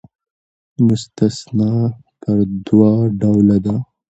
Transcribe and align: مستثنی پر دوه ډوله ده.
مستثنی 0.85 1.73
پر 2.21 2.37
دوه 2.65 2.91
ډوله 3.19 3.57
ده. 3.65 3.75